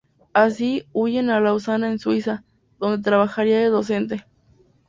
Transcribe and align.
Así, 0.33 0.87
huyen 0.93 1.29
a 1.29 1.39
Lausana 1.39 1.87
en 1.91 1.99
Suiza, 1.99 2.43
donde 2.79 3.03
trabajaría 3.03 3.59
de 3.59 3.67
docente. 3.67 4.25